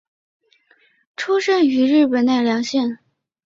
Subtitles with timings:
[1.15, 2.97] 出身于日本奈良县。